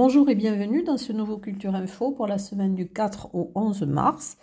[0.00, 3.82] Bonjour et bienvenue dans ce nouveau Culture Info pour la semaine du 4 au 11
[3.82, 4.36] mars.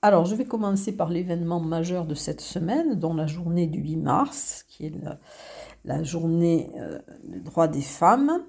[0.00, 3.96] Alors, je vais commencer par l'événement majeur de cette semaine, dont la journée du 8
[3.96, 4.94] mars, qui est
[5.84, 8.42] la, journée euh, des droits des femmes,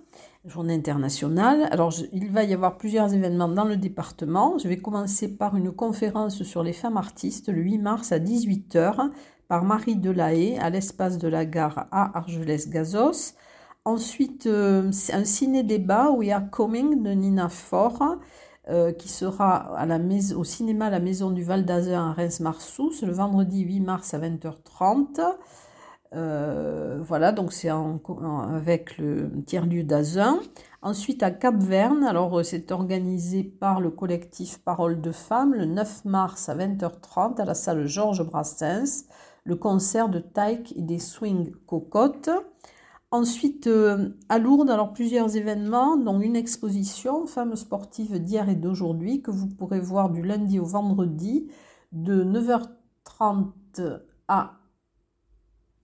[0.45, 1.67] journée internationale.
[1.69, 4.57] Alors, il va y avoir plusieurs événements dans le département.
[4.57, 9.11] Je vais commencer par une conférence sur les femmes artistes le 8 mars à 18h
[9.49, 13.33] par Marie Delahaye à l'espace de la gare à Argelès-Gazos.
[13.85, 18.17] Ensuite, euh, un ciné-débat We Are Coming de Nina Faure,
[18.69, 22.93] euh, qui sera à la maison, au cinéma La Maison du Val d'Azur à Reims-Marsous,
[23.05, 25.19] le vendredi 8 mars à 20h30.
[26.15, 30.39] Euh, voilà, donc c'est avec le tiers-lieu d'Azun.
[30.81, 36.47] Ensuite, à Cap-Verne, alors c'est organisé par le collectif Parole de Femmes le 9 mars
[36.47, 39.07] à 20h30 à la salle Georges Brassens,
[39.43, 42.29] le concert de Taïk et des Swing Cocottes.
[43.13, 49.21] Ensuite, euh, à Lourdes, alors plusieurs événements, dont une exposition Femmes sportives d'hier et d'aujourd'hui
[49.21, 51.47] que vous pourrez voir du lundi au vendredi
[51.91, 54.53] de 9h30 à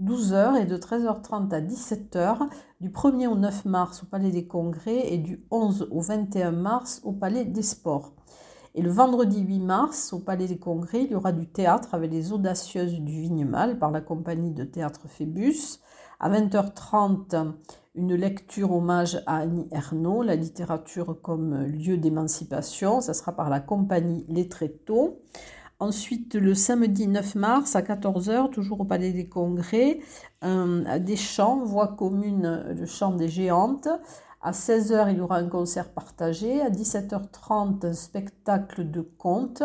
[0.02, 2.50] 12h et de 13h30 à 17h
[2.82, 7.00] du 1er au 9 mars au Palais des Congrès et du 11 au 21 mars
[7.04, 8.16] au Palais des Sports.
[8.74, 12.10] Et le vendredi 8 mars, au Palais des Congrès, il y aura du théâtre avec
[12.12, 15.80] les Audacieuses du Vignemal par la compagnie de théâtre Phébus.
[16.20, 17.54] À 20h30,
[17.96, 23.00] une lecture hommage à Annie Ernaux, la littérature comme lieu d'émancipation.
[23.00, 25.22] Ça sera par la compagnie Les Tréteaux.
[25.80, 30.00] Ensuite, le samedi 9 mars à 14h, toujours au Palais des Congrès,
[30.42, 33.88] des chants, voix commune, le chant des géantes.
[34.42, 36.62] À 16h, il y aura un concert partagé.
[36.62, 39.64] À 17h30, un spectacle de contes.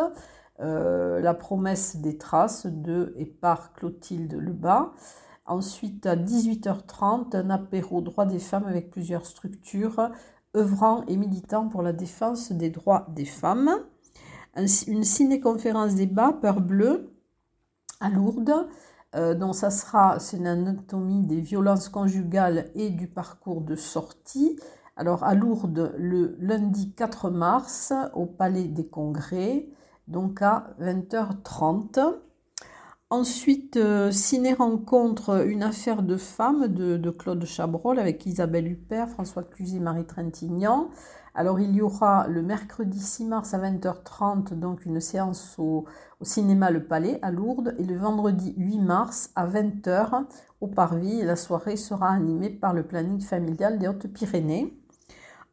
[0.60, 4.92] Euh, la promesse des traces de et par Clotilde Lebas.
[5.46, 10.10] Ensuite, à 18h30, un apéro droit des femmes avec plusieurs structures
[10.56, 13.70] œuvrant et militant pour la défense des droits des femmes.
[14.56, 17.12] Une ciné-conférence débat Peur Bleu
[18.00, 18.68] à Lourdes,
[19.16, 24.58] euh, dont ça sera, une anatomie des violences conjugales et du parcours de sortie.
[24.96, 29.68] Alors à Lourdes, le lundi 4 mars, au Palais des Congrès,
[30.08, 32.23] donc à 20h30.
[33.10, 39.42] Ensuite, euh, Ciné rencontre une affaire de femme de, Claude Chabrol avec Isabelle Huppert, François
[39.42, 40.90] Cluzet, Marie Trintignant.
[41.34, 45.84] Alors, il y aura le mercredi 6 mars à 20h30, donc une séance au,
[46.22, 50.24] cinéma Le Palais à Lourdes, et le vendredi 8 mars à 20h
[50.60, 51.22] au Parvis.
[51.22, 54.83] la soirée sera animée par le planning familial des Hautes-Pyrénées.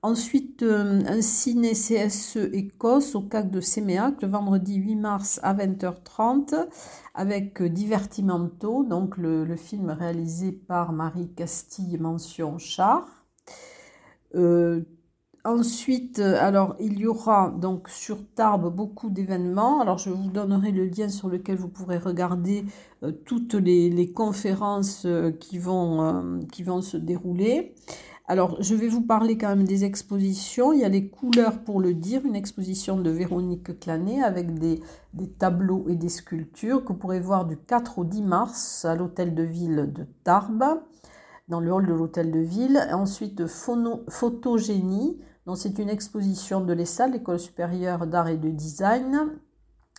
[0.04, 5.54] Ensuite, euh, un ciné CSE Écosse au CAC de Séméac le vendredi 8 mars à
[5.54, 6.56] 20h30
[7.14, 13.06] avec Divertimento, donc le, film réalisé par Marie Castille mention Char.
[14.34, 14.82] Euh,
[15.44, 19.82] ensuite, alors il y aura donc sur Tarbes beaucoup d'événements.
[19.82, 22.66] Alors je vous donnerai le lien sur lequel vous pourrez regarder
[23.04, 25.06] euh, toutes les, conférences
[25.40, 27.76] qui, vont, qui vont se dérouler.
[28.32, 30.72] Alors, je vais vous parler quand même des expositions.
[30.72, 34.80] Il y a les couleurs pour le dire, une exposition de Véronique Clanet avec des,
[35.38, 39.36] tableaux et des sculptures que vous pourrez voir du 4 au 10 mars à l'hôtel
[39.36, 40.80] de ville de Tarbes,
[41.50, 42.82] dans le hall de l'hôtel de ville.
[42.94, 49.28] ensuite, Photogénie, donc c'est une exposition de l'ESA, l'École supérieure d'art et de design,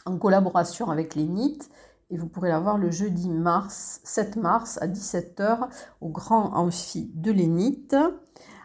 [0.06, 1.68] en collaboration avec les NIT
[2.12, 5.68] et vous pourrez la voir le jeudi mars, 7 mars à 17h
[6.02, 7.96] au grand amphi de l'Énite.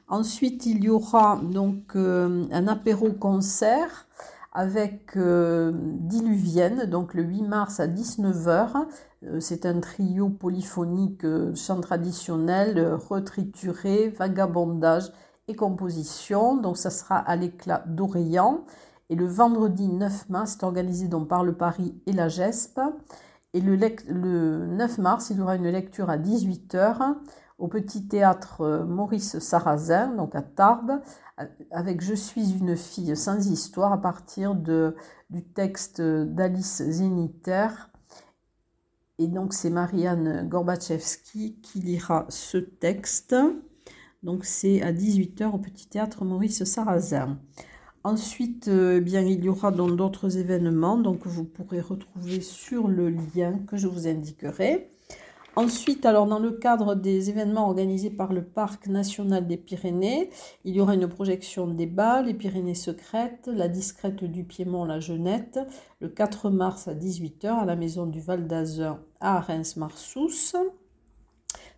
[0.09, 4.07] Ensuite, il y aura donc euh, un apéro concert
[4.53, 8.85] avec euh, Diluvienne, donc le 8 mars à 19h.
[9.23, 11.25] Euh, c'est un trio polyphonique
[11.55, 15.11] chant traditionnel, retrituré, vagabondage
[15.47, 16.57] et composition.
[16.57, 18.65] Donc ça sera à l'éclat d'Orient.
[19.09, 22.81] Et le vendredi 9 mars, c'est organisé donc par le Paris et la GESP.
[23.57, 27.15] Et le, 9 mars, il y aura une lecture à 18h
[27.57, 31.01] au petit théâtre euh, Maurice Sarrazin, donc à Tarbes,
[31.71, 34.95] avec Je suis une fille sans histoire à partir de,
[35.31, 37.69] du texte d'Alice Zéniter.
[39.17, 43.35] Et donc c'est Marianne Gorbachevski qui lira ce texte.
[44.21, 47.39] Donc c'est à 18h au petit théâtre Maurice Sarrazin.
[48.07, 53.09] Ensuite, euh, eh bien, il y aura d'autres événements, donc vous pourrez retrouver sur le
[53.09, 54.89] lien que je vous indiquerai.
[55.57, 60.29] Ensuite, alors dans le cadre des événements organisés par le Parc national des Pyrénées,
[60.63, 65.59] il y aura une projection débat, les Pyrénées secrètes, la discrète du Piémont, la Jeunette,
[65.99, 70.55] le 4 mars à 18h à la maison du Val d'Azur à Reims-Marsous.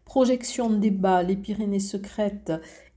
[0.05, 2.51] Projection débat, les Pyrénées secrètes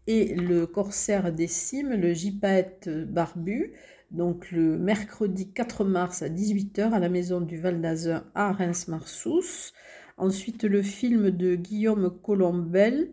[0.06, 3.72] et le corsaire des cimes, le gypaète barbu,
[4.10, 9.72] donc le mercredi 4 mars à 18h à la maison du Val d'Azun à Reims-Marsous.
[10.18, 13.10] Ensuite, le film de Guillaume Colombel,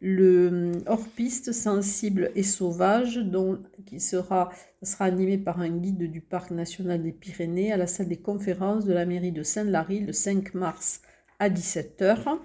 [0.00, 4.50] le hors-piste sensible et sauvage, dont, qui sera,
[4.82, 8.86] sera animé par un guide du Parc national des Pyrénées à la salle des conférences
[8.86, 11.02] de la mairie de Saint-Lary le 5 mars
[11.38, 12.38] à 17h.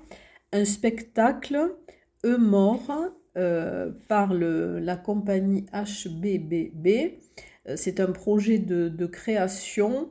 [0.52, 1.76] Un spectacle,
[2.24, 2.92] Eux morts,
[3.38, 7.20] euh, par la compagnie HBBB.
[7.68, 10.10] Euh, c'est un projet de, création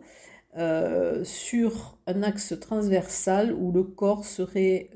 [0.58, 4.90] euh, sur un axe transversal où le corps serait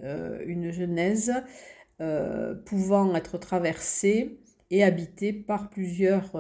[0.46, 1.32] une genèse
[2.66, 4.38] pouvant être traversé
[4.70, 6.36] et habité par plusieurs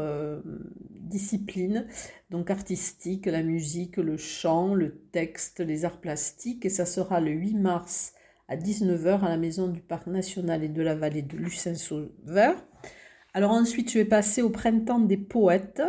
[0.90, 1.86] disciplines,
[2.30, 7.30] donc artistiques, la musique, le chant, le texte, les arts plastiques, et ça sera le
[7.30, 8.12] 8 mars
[8.48, 12.54] à 19h à la maison du Parc national et de la vallée de Lucin-Sauveur.
[13.34, 15.82] Alors ensuite, je vais passer au Printemps des poètes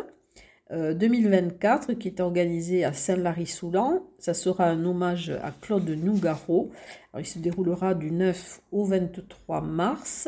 [0.72, 4.04] 2024 euh, qui est organisé à Saint-Lary-Soulan.
[4.20, 6.72] Ça sera un hommage à Claude Nougaro.
[7.18, 10.28] il se déroulera du 9 au 23 mars.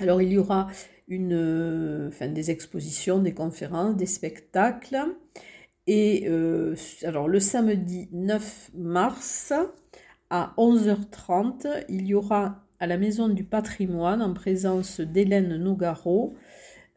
[0.00, 0.68] Alors il y aura
[1.08, 5.04] une, enfin, des expositions, des conférences, des spectacles.
[5.86, 6.74] Et euh,
[7.28, 9.52] le samedi 9 mars,
[10.30, 16.34] à 11h30, il y aura à la Maison du patrimoine, en présence d'Hélène Nogaro,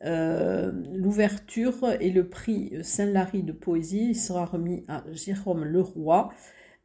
[0.06, 6.32] euh, l'ouverture et le prix Saint-Lary de poésie sera remis à Jérôme Leroy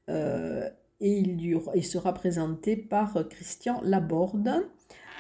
[0.09, 0.69] euh,
[1.01, 4.67] et il, il, sera présenté par Christian Laborde.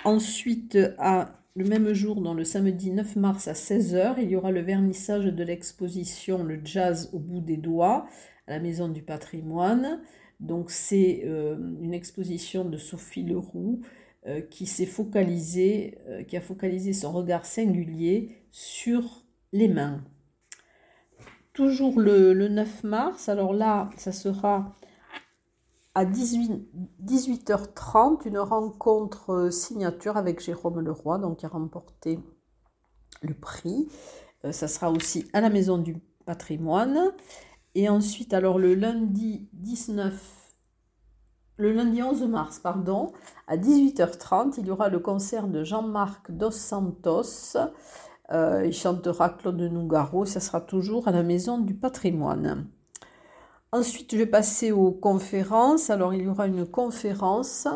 [0.04, 4.50] Ensuite, à, le même jour, dans le samedi 9 mars à 16h, il y aura
[4.50, 8.06] le vernissage de l'exposition Le jazz au bout des doigts
[8.46, 10.00] à la Maison du patrimoine.
[10.42, 13.80] Donc c'est euh, une exposition de Sophie Leroux
[14.26, 20.02] euh, qui s'est focalisée, euh, qui a focalisé son regard singulier sur les mains.
[21.52, 24.74] Toujours le, 9 mars, alors là, ça sera
[25.94, 26.60] à 18,
[26.98, 32.18] h 30 une rencontre signature avec Jérôme Leroy, donc qui a remporté
[33.20, 33.88] le prix.
[34.50, 37.12] ça sera aussi à la Maison du patrimoine.
[37.74, 40.12] Et ensuite, alors le lundi 19,
[41.56, 43.12] le lundi 11 mars, pardon,
[43.46, 47.56] à 18h30, il y aura le concert de Jean-Marc Dos Santos.
[48.30, 50.24] Euh, il chantera Claude Nougaro.
[50.24, 52.68] Ça sera toujours à la Maison du Patrimoine.
[53.70, 55.88] Ensuite, je vais passer aux conférences.
[55.88, 57.68] Alors, il y aura une conférence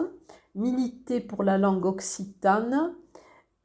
[0.55, 2.95] Militer pour la langue occitane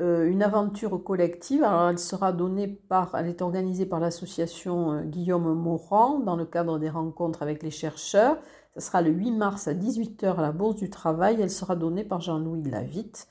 [0.02, 1.64] une aventure collective.
[1.64, 6.46] Alors, elle sera donnée par, elle est organisée par l'association euh, Guillaume Morand dans le
[6.46, 8.38] cadre des rencontres avec les chercheurs.
[8.74, 11.38] Ce sera le 8 mars à 18h à la Bourse du Travail.
[11.40, 13.28] Elle sera donnée par Jean-Louis Lavitte,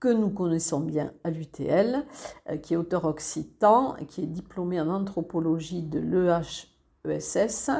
[0.00, 2.06] que nous connaissons bien à l'UTL,
[2.50, 7.70] euh, qui est auteur occitan, qui est diplômé en anthropologie de l'EHESS.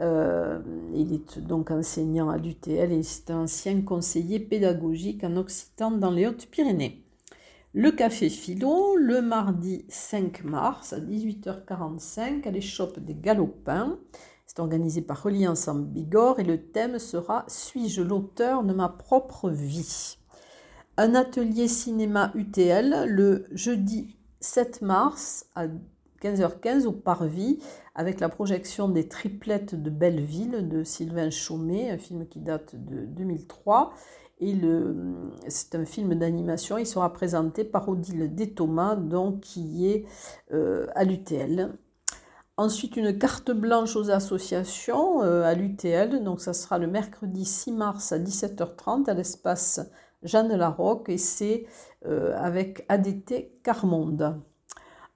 [0.00, 6.10] il est donc enseignant à l'UTL et c'est un ancien conseiller pédagogique en occitan dans
[6.10, 7.03] les Hautes-Pyrénées.
[7.76, 13.98] Le café Philo, le mardi 5 mars à 18h45 à l'échoppe des Galopins.
[14.46, 19.50] C'est organisé par Reliance en Bigorre et le thème sera Suis-je l'auteur de ma propre
[19.50, 20.18] vie?
[20.98, 25.66] Un atelier cinéma UTL le jeudi 7 mars à
[26.22, 27.58] 15h15 au Parvis
[27.96, 33.04] avec la projection des triplettes de Belleville de Sylvain Chaumet, un film qui date de
[33.04, 33.92] 2003
[34.40, 34.56] et
[35.48, 36.76] c'est un film d'animation.
[36.78, 40.06] Il sera présenté par Odile Déthomas, donc qui est
[40.52, 41.72] euh, à l'UTL.
[42.56, 46.22] Ensuite, une carte blanche aux associations euh, à l'UTL.
[46.22, 49.80] Donc, ça sera le mercredi 6 mars à 17h30 à l'espace
[50.22, 51.66] Jeanne Larocque et c'est
[52.06, 54.40] euh, avec ADT Carmonde.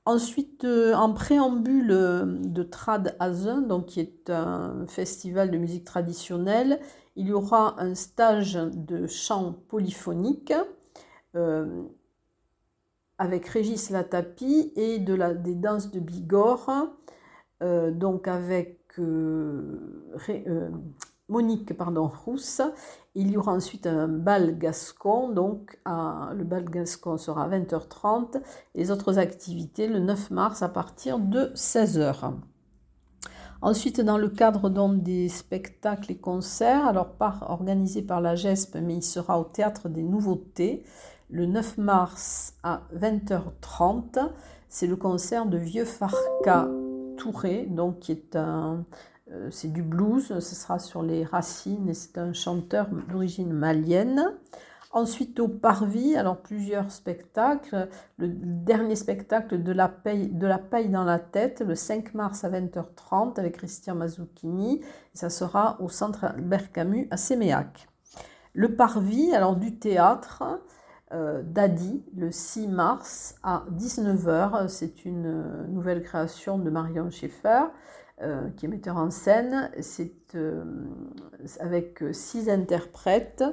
[0.04, 6.80] Ensuite, en préambule de Trad Azen, donc qui est un festival de musique traditionnelle,
[7.18, 10.54] il y aura un stage de chant polyphonique
[11.34, 11.82] euh,
[13.18, 16.70] avec Régis Latapi et des danses de Bigorre,
[17.60, 20.00] euh, donc avec euh,
[21.28, 22.62] Monique pardon, Rousse.
[23.16, 28.40] Il y aura ensuite un bal gascon, donc le bal gascon sera à 20h30.
[28.76, 32.32] Les autres activités le 9 mars à partir de 16h.
[33.60, 34.70] Ensuite, dans le cadre
[35.02, 40.02] des spectacles et concerts, alors organisé par la GESP, mais il sera au Théâtre des
[40.02, 40.84] Nouveautés
[41.28, 44.30] le 9 mars à 20h30.
[44.68, 46.68] C'est le concert de Vieux Farca
[47.16, 48.76] Touré, donc euh,
[49.50, 54.34] c'est du blues, ce sera sur les racines et c'est un chanteur d'origine malienne.
[54.90, 57.88] Ensuite, au Parvis, alors plusieurs spectacles.
[58.16, 60.30] Le dernier spectacle de la, paille,
[60.88, 64.80] dans la tête, le 5 mars à 20h30 avec Christian Mazzucchini.
[65.12, 67.88] Ça sera au centre Albert Camus à Séméac.
[68.54, 70.42] Le Parvis, alors du théâtre,
[71.12, 74.68] euh, Dadi, le 6 mars à 19h.
[74.68, 77.64] C'est une nouvelle création de Marion Schaeffer.
[78.20, 79.70] Euh, qui est metteur en scène.
[79.80, 80.64] C'est euh,
[81.60, 83.44] avec six interprètes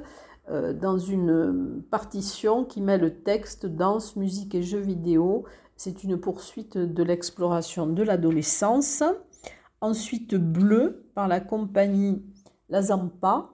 [0.49, 5.45] euh, dans une partition qui met le texte, danse, musique et jeux vidéo.
[5.75, 9.03] C'est une poursuite de l'exploration de l'adolescence.
[9.81, 12.23] Ensuite, Bleu par la compagnie
[12.69, 13.49] La Zampa.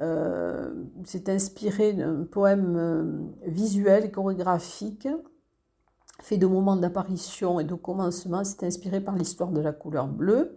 [0.00, 0.72] Euh,
[1.04, 3.04] c'est inspiré d'un poème euh,
[3.46, 5.06] visuel et chorégraphique
[6.22, 8.44] fait de moments d'apparition et de commencement.
[8.44, 10.56] C'est inspiré par l'histoire de la couleur bleue.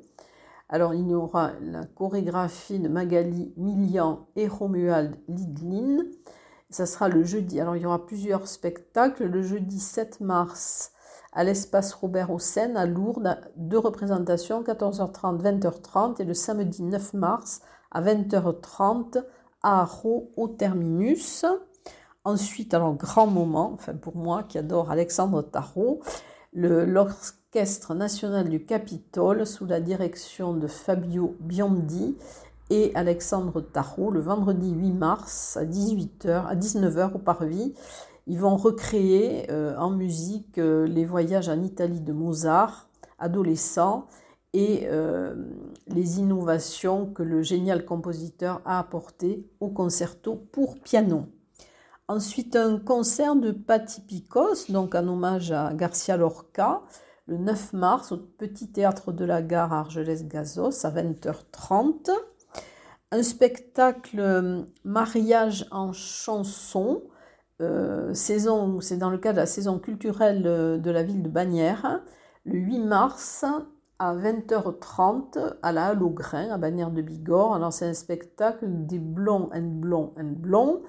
[0.67, 6.03] Alors il y aura la chorégraphie de Magali Milian et Romuald Lidlin.
[6.72, 7.60] Ça sera le jeudi.
[7.60, 9.25] Alors il y aura plusieurs spectacles.
[9.25, 10.91] Le jeudi 7 mars
[11.34, 16.22] à l'espace Robert Hossein à Lourdes, deux représentations, 14h30, 20h30.
[16.22, 19.24] Et le samedi 9 mars à 20h30
[19.62, 21.45] à Arro au terminus.
[22.24, 26.01] Ensuite, alors grand moment, enfin pour moi qui adore Alexandre Tarot,
[27.95, 32.17] national du Capitole sous la direction de Fabio Biondi
[32.69, 37.74] et Alexandre Tarot le vendredi 8 mars à 18h, à 19h au Parvis.
[38.27, 44.07] Ils vont recréer euh, en musique euh, les voyages en Italie de Mozart, adolescent,
[44.51, 45.35] et euh,
[45.88, 51.27] les innovations que le génial compositeur a apportées au concerto pour piano.
[52.09, 56.83] Ensuite, un concert de Patti Picos, donc en hommage à Garcia Lorca,
[57.27, 62.12] le 9 mars au Petit Théâtre de la Gare à Argelès-Gazos à 20h30.
[63.12, 67.03] Un spectacle euh, mariage en chanson,
[67.62, 71.29] euh, saison, c'est dans le cadre de la saison culturelle euh, de la ville de
[71.29, 72.01] Bagnères,
[72.46, 73.46] le 8 mars
[73.98, 77.55] à 20h30 à la Halle au Grain à Bagnères de Bigorre.
[77.55, 80.82] Alors c'est un spectacle des blonds and blonds and blonds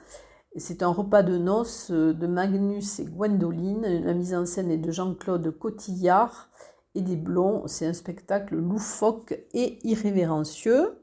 [0.58, 3.82] c'est un repas de noces euh, de Magnus et Gwendoline.
[4.04, 6.48] La mise en scène est de Jean-Claude Cotillard
[6.94, 7.66] et des Blonds.
[7.66, 10.98] C'est un spectacle loufoque et irrévérencieux.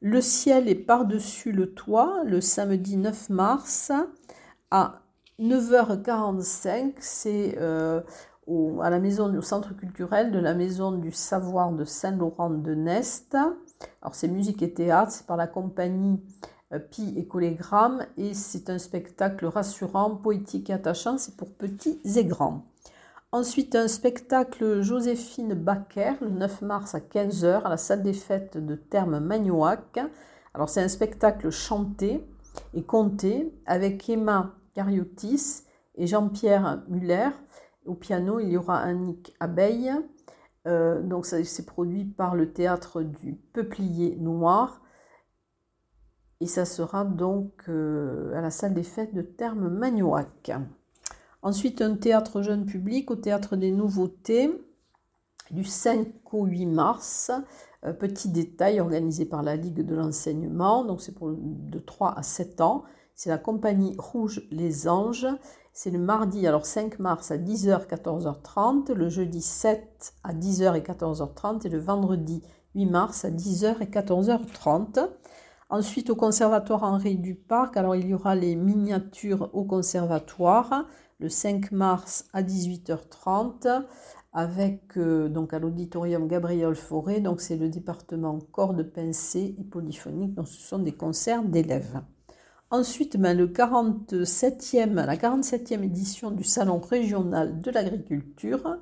[0.00, 3.92] Le ciel est par-dessus le toit le samedi 9 mars
[4.70, 5.02] à
[5.40, 6.94] 9h45.
[7.00, 8.00] C'est euh,
[8.46, 12.74] au, à la maison, au centre culturel de la maison du savoir de Saint-Laurent de
[12.74, 13.34] Nest.
[14.02, 16.20] Alors c'est musique et théâtre, c'est par la compagnie
[16.90, 22.24] Pi et Collégramme, et c'est un spectacle rassurant, poétique et attachant, c'est pour petits et
[22.24, 22.66] grands.
[23.30, 28.56] Ensuite, un spectacle Joséphine Baker, le 9 mars à 15h, à la salle des fêtes
[28.56, 29.98] de Terme Magnoac.
[30.54, 32.24] Alors, c'est un spectacle chanté
[32.72, 35.62] et conté avec Emma Cariotis
[35.96, 37.28] et Jean-Pierre Muller.
[37.84, 39.92] Au piano, il y aura Annick Abeille.
[40.66, 44.80] Euh, donc, c'est produit par le théâtre du Peuplier Noir.
[46.40, 50.52] Et ça sera donc euh, à la salle des fêtes de Terme Magnoac.
[51.42, 54.50] Ensuite, un théâtre jeune public au théâtre des Nouveautés
[55.50, 57.32] du 5 au 8 mars.
[57.84, 62.22] Euh, petit détail organisé par la Ligue de l'enseignement, donc c'est pour de 3 à
[62.22, 62.84] 7 ans.
[63.16, 65.26] C'est la compagnie Rouge Les Anges.
[65.72, 70.80] C'est le mardi, alors 5 mars à 10h, 14h30, le jeudi 7 à 10h et
[70.80, 72.42] 14h30 et le vendredi
[72.74, 75.08] 8 mars à 10h et 14h30.
[75.70, 80.86] Ensuite, au conservatoire Henri Duparc, alors il y aura les miniatures au conservatoire
[81.18, 83.84] le 5 mars à 18h30
[84.32, 87.20] avec euh, donc à l'auditorium Gabriel Fauré.
[87.20, 90.34] Donc c'est le département cordes pincées et polyphonique.
[90.34, 92.00] Donc ce sont des concerts d'élèves.
[92.70, 98.78] Ensuite, ben, le 47e, la 47e édition du Salon régional de l'agriculture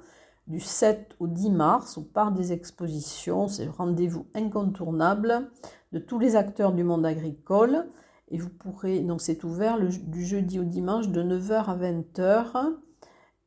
[0.47, 3.49] du 7 au 10 mars au Parc des Expositions.
[3.49, 5.51] C'est le rendez-vous incontournable
[5.99, 7.87] tous les acteurs du monde agricole.
[8.29, 12.75] Et vous pourrez, donc c'est ouvert du jeudi au dimanche de 9h à 20h.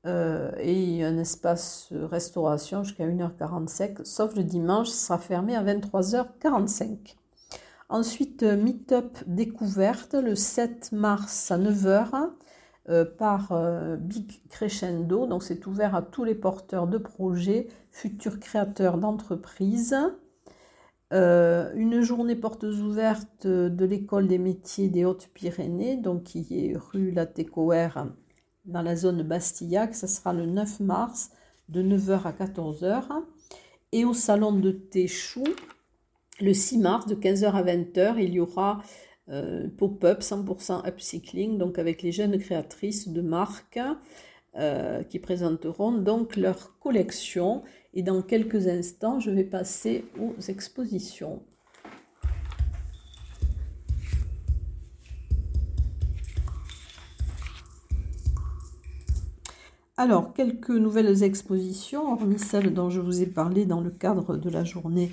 [0.05, 7.15] Euh, et un espace restauration jusqu'à 1h45, sauf le dimanche, sera fermé à 23h45.
[7.89, 12.29] Ensuite, Meetup découverte le 7 mars à 9h
[12.87, 15.25] euh, par euh, Big Crescendo.
[15.25, 19.97] Donc c'est ouvert à tous les porteurs de projets, futurs créateurs d'entreprises.
[21.11, 27.11] Euh, une journée portes ouvertes de l'école des métiers des Hautes-Pyrénées, donc qui est rue
[27.11, 28.07] Latécoère
[28.65, 29.95] dans la zone Bastillac.
[29.95, 31.31] Ça sera le 9 mars
[31.67, 33.05] de 9h à 14h.
[33.91, 35.43] Et au salon de Téchou,
[36.39, 38.81] le 6 mars de 15h à 20h, il y aura
[39.77, 43.79] pop-up 100% upcycling, donc avec les jeunes créatrices de marques
[45.09, 47.63] qui présenteront donc leur collection.
[47.93, 51.41] Et dans quelques instants, je vais passer aux expositions.
[59.97, 64.49] Alors, quelques nouvelles expositions, hormis celles dont je vous ai parlé dans le cadre de
[64.49, 65.11] la journée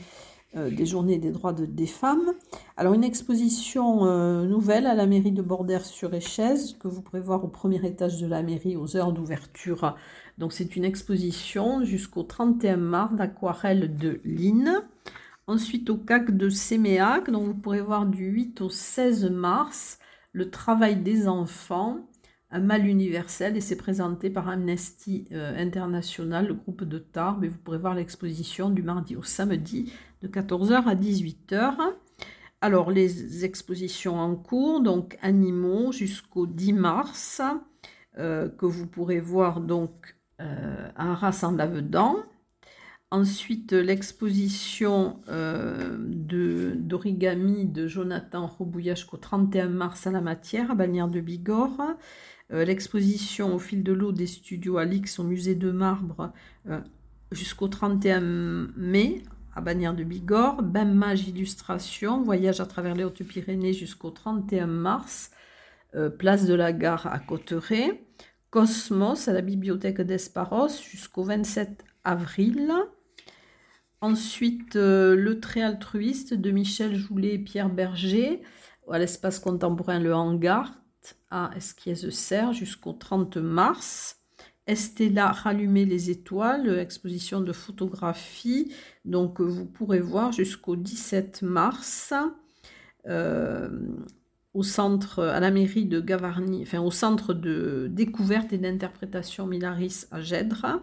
[0.56, 2.32] des journées des droits des femmes.
[2.76, 7.48] Alors, une exposition euh, nouvelle à la mairie de Bordère-sur-Échez, que vous pourrez voir au
[7.48, 9.96] premier étage de la mairie aux heures d'ouverture.
[10.38, 14.82] Donc, c'est une exposition jusqu'au 31 mars d'aquarelle de Line.
[15.46, 19.98] Ensuite, au CAC de Séméac, donc vous pourrez voir du 8 au 16 mars
[20.32, 22.00] le travail des enfants
[22.58, 27.44] mal universel et c'est présenté par Amnesty euh, International, le groupe de Tarbes.
[27.44, 31.74] Et vous pourrez voir l'exposition du mardi au samedi de 14h à 18h.
[32.60, 37.42] Alors, les expositions en cours, donc animaux jusqu'au 10 mars,
[38.18, 42.16] euh, que vous pourrez voir donc euh, à Arras en Lavedan.
[43.12, 45.20] Ensuite, l'exposition
[46.08, 51.96] d'origami de, Jonathan Robouillage jusqu'au 31 mars à la matière, à Bagnères de Bigorre.
[52.52, 56.32] Euh, l'exposition au fil de l'eau des studios Alix au musée de marbre
[56.68, 56.80] euh,
[57.32, 58.20] jusqu'au 31
[58.76, 59.22] mai
[59.54, 65.30] à Bagnères de Bigorre, Mage Illustration, voyage à travers les Hautes-Pyrénées jusqu'au 31 mars,
[65.96, 68.04] euh, place de la gare à Cotteret,
[68.50, 72.72] Cosmos à la bibliothèque d'Esparos jusqu'au 27 avril.
[74.02, 78.42] Ensuite, Le trait altruiste de Michel Joulet et Pierre Berger
[78.88, 80.70] à l'espace contemporain Le Hangar,
[81.30, 84.16] à Esquies-Serre jusqu'au 30 mars?
[84.66, 88.72] Estella rallumer les étoiles, exposition de photographie.
[89.04, 92.12] Donc vous pourrez voir jusqu'au 17 mars
[93.06, 93.68] euh,
[94.54, 100.06] au centre, à la mairie de Gavarnie, enfin au centre de découverte et d'interprétation Milaris
[100.10, 100.80] à Gèdre.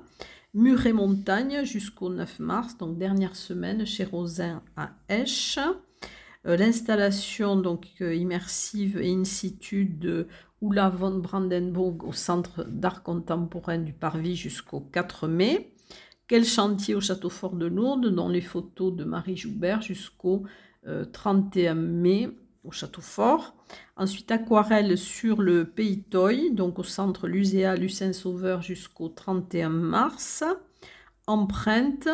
[0.53, 5.57] Mur et montagne jusqu'au 9 mars, donc dernière semaine chez Rosin à Esch.
[6.45, 10.27] Euh, l'installation donc euh, immersive et in situ de
[10.62, 15.73] Ulla von Brandenburg au Centre d'art contemporain du Parvis jusqu'au 4 mai.
[16.27, 20.43] Quel chantier au Château Fort de Lourdes, dont les photos de Marie Joubert jusqu'au
[21.12, 22.29] 31 euh, mai
[22.63, 23.56] au Château Fort.
[23.97, 30.43] Ensuite, aquarelle sur le Pays Toy, donc au centre Luséa Lucin Sauveur jusqu'au 31 mars.
[31.27, 32.10] Empreinte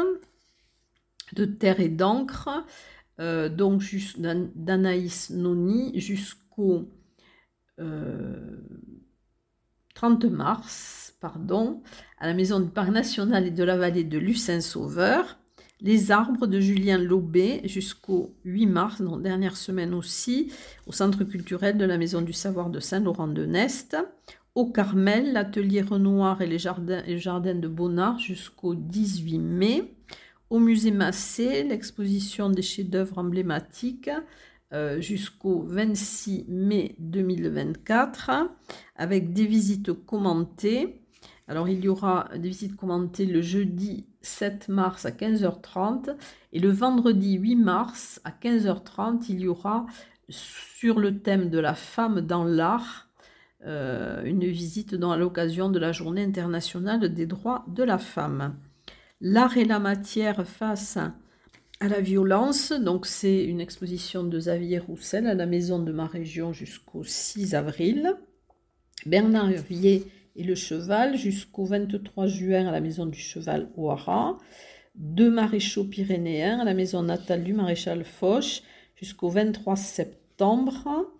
[1.33, 2.65] de terre et d'encre
[3.19, 3.83] euh, donc
[4.55, 6.89] d'Anaïs Noni jusqu'au
[7.77, 7.85] 30
[10.25, 11.81] euh, mars, pardon,
[12.19, 15.37] à la Maison du Parc National et de la Vallée de Lucin-Sauveur.
[15.81, 20.51] Les arbres de Julien Lobé jusqu'au 8 mars, donc dernière semaine aussi,
[20.87, 23.95] au Centre culturel de la Maison du Savoir de Saint-Laurent-de-Nest.
[24.55, 29.98] Au Carmel, l'atelier Renoir et les jardins, et jardins de Bonnard jusqu'au 18 mai.
[30.49, 34.09] Au musée Massé, l'exposition des chefs-d'œuvre emblématiques
[34.73, 38.49] euh, jusqu'au 26 mai 2024
[38.95, 41.03] avec des visites commentées.
[41.47, 46.15] Alors il y aura des visites commentées le jeudi 7 mars à 15h30
[46.51, 49.85] et le vendredi 8 mars à 15h30 il y aura
[50.29, 53.09] sur le thème de la femme dans l'art
[53.67, 58.55] euh, une visite dans l'occasion de la journée internationale des droits de la femme.
[59.21, 60.97] L'art et la matière face
[61.81, 62.71] à la violence.
[62.71, 67.53] Donc c'est une exposition de Xavier Roussel à la maison de ma région jusqu'au 6
[67.53, 68.13] avril.
[69.05, 70.05] Bernard Hervier
[70.37, 73.93] et le cheval jusqu'au 23 juin à la maison du cheval au
[74.95, 78.63] Deux maréchaux pyrénéens à la maison natale du maréchal Foch
[78.95, 81.11] jusqu'au 23 septembre.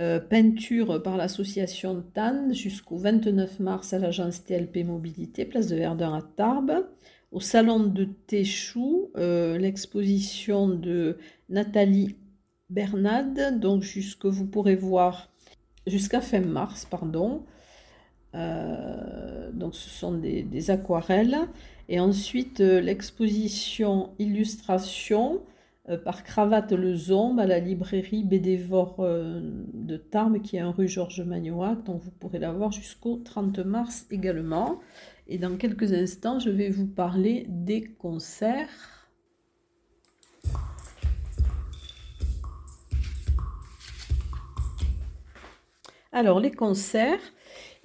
[0.00, 6.14] Euh, peinture par l'association TAN jusqu'au 29 mars à l'agence TLP Mobilité, place de Verdun
[6.14, 6.86] à Tarbes.
[7.32, 12.14] Au salon de Téchou, euh, l'exposition de Nathalie
[12.70, 15.32] Bernade, donc jusque vous pourrez voir
[15.88, 17.42] jusqu'à fin mars, pardon.
[18.36, 21.38] Euh, donc ce sont des, aquarelles.
[21.88, 25.40] Et ensuite l'exposition illustration
[25.96, 29.40] par Cravate Le Zombe à la librairie Bédévore euh,
[29.72, 33.60] de Tarbes, qui est en rue Georges Magnoac, donc vous pourrez la voir jusqu'au 30
[33.60, 34.80] mars également.
[35.28, 38.68] Et dans quelques instants, je vais vous parler des concerts.
[46.12, 47.20] Alors, les concerts,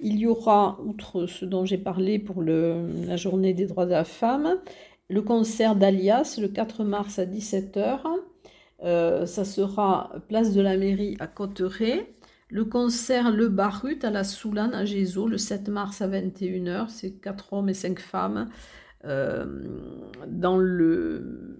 [0.00, 4.04] il y aura, outre ce dont j'ai parlé pour la journée des droits de la
[4.04, 4.58] femme,
[5.08, 8.00] le concert d'Alias le 4 mars à 17h,
[9.26, 12.14] ça sera place de la mairie à Cotteret.
[12.50, 16.88] Le concert Le Barut à la Soulane à Gézo le 7 mars à 21h.
[16.88, 18.48] C'est 4 hommes et 5 femmes
[19.02, 21.58] dans le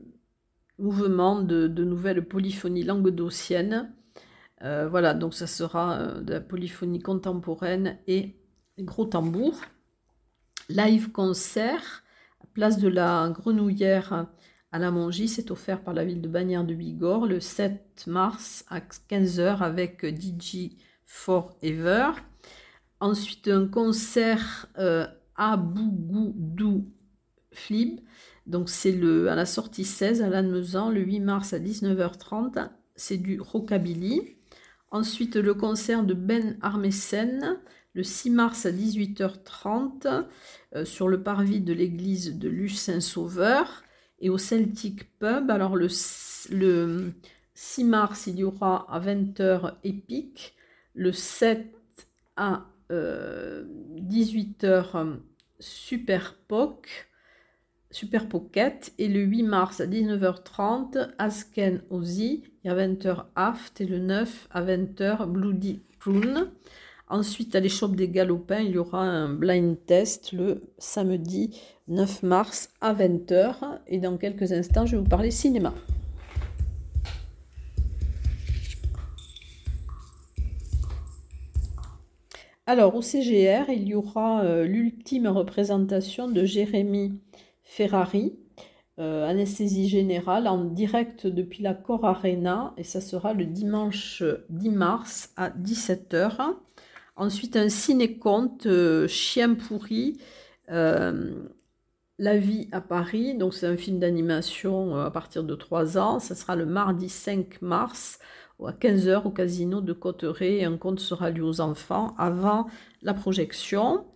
[0.79, 3.93] mouvement de, de nouvelles polyphonies languedociennes.
[4.61, 8.37] voilà, donc ça sera de la polyphonie contemporaine et
[8.79, 9.55] gros tambour.
[10.69, 12.04] Live concert,
[12.55, 14.29] place de la Grenouillère
[14.73, 18.65] à la Mongie, c'est offert par la ville de Bagnères de Bigorre le 7 mars
[18.69, 20.71] à 15h avec DJ
[21.05, 22.13] Forever.
[23.01, 26.91] Ensuite, un concert euh, à Bougoudou
[27.53, 28.01] Flib.
[28.47, 28.95] Donc, c'est
[29.29, 32.71] à la sortie 16 à Lannemezan le 8 mars à 19h30.
[32.95, 34.37] C'est du rockabilly.
[34.91, 37.59] Ensuite, le concert de Ben Armesen
[37.95, 40.23] le 6 mars à 18h30 euh,
[40.83, 43.85] sur le parvis de l'église de Luce Saint-Sauveur
[44.21, 45.51] et au Celtic Pub.
[45.51, 50.55] Alors le, 6 mars, il y aura à 20h Épique,
[50.95, 51.73] le 7
[52.37, 55.17] à 18h euh,
[55.61, 57.09] Super Poc,
[57.91, 63.87] Super Pocket et le 8 mars à 19h30 Asken Ozzy et à 20h Aft et
[63.87, 66.51] le 9 à 20h Bloody Prune.
[67.09, 72.71] Ensuite, à l'échoppe des Galopins, il y aura un blind test le samedi 9 mars
[72.81, 73.57] à 20h.
[73.87, 75.75] Et dans quelques instants, je vais vous parler cinéma.
[82.67, 87.21] Alors, au CGR, il y aura euh, l'ultime représentation de Jérémy
[87.63, 88.39] Ferrari,
[88.99, 94.71] euh, anesthésie générale, en direct depuis la Cor Arena, et ça sera le dimanche 10
[94.71, 96.55] mars à 17h.
[97.17, 100.19] Ensuite, un ciné-conte, euh, Chien pourri,
[100.71, 101.33] euh,
[102.19, 103.37] La vie à Paris.
[103.37, 106.19] Donc, c'est un film d'animation euh, à partir de 3 ans.
[106.19, 108.19] Ça sera le mardi 5 mars
[108.65, 110.65] à 15h au casino de Cotteret.
[110.65, 112.67] Un conte sera lu aux enfants avant
[113.03, 114.07] la projection.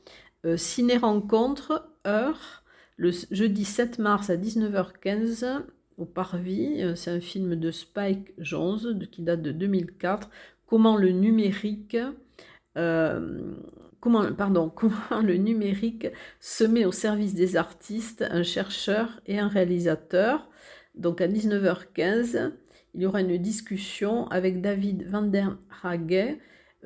[0.56, 2.62] Ciné-rencontre, heure,
[2.96, 5.64] le jeudi 7 mars à 19h15
[5.98, 6.82] au Parvis.
[6.96, 10.30] C'est un film de Spike Jones qui date de 2004.
[10.66, 11.96] Comment le numérique
[12.78, 13.54] euh,
[14.00, 16.08] comment, pardon, comment le numérique
[16.40, 20.48] se met au service des artistes, un chercheur et un réalisateur.
[20.94, 22.52] Donc à 19h15,
[22.94, 25.30] il y aura une discussion avec David Van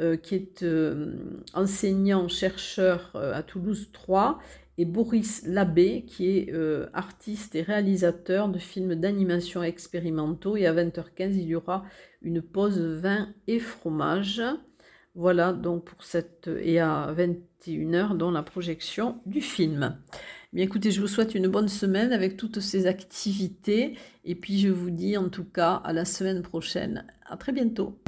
[0.00, 1.14] euh, qui est euh,
[1.54, 4.38] enseignant-chercheur à Toulouse 3,
[4.78, 6.54] et Boris Labbé, qui est
[6.94, 10.56] artiste et réalisateur de films d'animation expérimentaux.
[10.56, 11.84] Et à 20h15, il y aura
[12.22, 14.42] une pause vin et fromage.
[15.14, 19.98] Voilà donc pour cette et à 21h dans la projection du film.
[20.52, 24.68] Bien écoutez, je vous souhaite une bonne semaine avec toutes ces activités et puis je
[24.68, 27.06] vous dis en tout cas à la semaine prochaine.
[27.26, 27.98] À très bientôt.